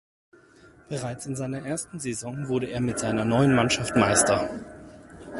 Bereits 0.89 1.27
in 1.27 1.35
seiner 1.35 1.59
ersten 1.63 1.99
Saison 1.99 2.47
wurde 2.47 2.65
er 2.65 2.81
mit 2.81 2.97
seiner 2.97 3.23
neuen 3.23 3.53
Mannschaft 3.53 3.95
Meister. 3.95 4.49